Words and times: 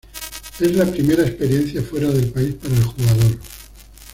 Es 0.59 0.75
la 0.75 0.83
primera 0.87 1.21
experiencia 1.21 1.83
fuera 1.83 2.07
del 2.09 2.31
país 2.31 2.55
para 2.55 2.73
el 2.75 2.85
jugador. 2.85 3.37